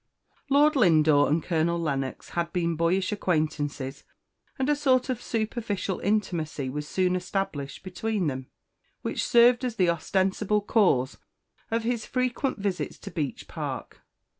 _LORD 0.49 0.75
LINDORE 0.75 1.27
and 1.29 1.43
Colonel 1.43 1.79
Lennox 1.79 2.29
has 2.29 2.47
been 2.51 2.75
boyish 2.75 3.11
acquaintances, 3.11 4.03
and 4.57 4.67
a 4.67 4.75
sort 4.75 5.09
of 5.09 5.21
superficial, 5.21 5.99
intimacy 5.99 6.71
was 6.71 6.87
soon 6.87 7.15
established 7.15 7.83
between 7.83 8.25
them, 8.25 8.47
which 9.03 9.23
served 9.23 9.63
as 9.63 9.75
the 9.75 9.91
ostensible 9.91 10.61
cause 10.61 11.19
of 11.69 11.83
his 11.83 12.07
frequent 12.07 12.57
visits 12.57 13.07
at 13.07 13.13
Beech 13.13 13.47
Park. 13.47 14.01